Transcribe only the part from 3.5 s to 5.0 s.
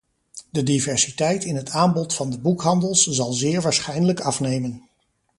waarschijnlijk afnemen.